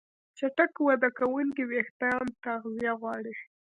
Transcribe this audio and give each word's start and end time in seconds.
چټک 0.37 0.73
وده 0.87 1.09
کوونکي 1.19 1.63
وېښتيان 1.71 2.25
تغذیه 2.43 2.93
غواړي. 3.01 3.35